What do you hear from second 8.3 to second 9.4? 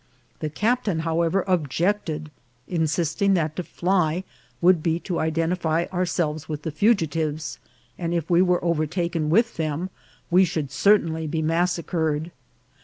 were overtaken